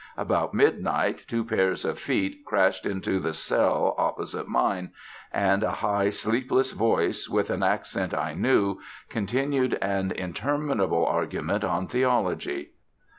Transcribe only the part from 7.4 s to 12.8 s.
an accent I knew, continued an interminable argument on theology.